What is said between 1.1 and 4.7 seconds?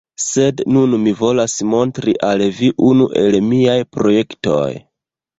volas montri al vi unu el miaj projektoj.